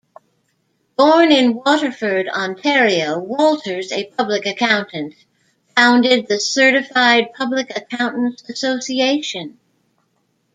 [0.97, 5.13] Born in Waterford, Ontario, Walters, a public accountant,
[5.75, 9.59] founded the Certified Public Accountants' Association.